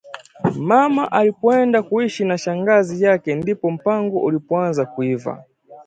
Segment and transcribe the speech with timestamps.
[0.59, 5.43] Mama alipoenda kuishi na shangazi yake, ndipo mpango ulipoanza kuiva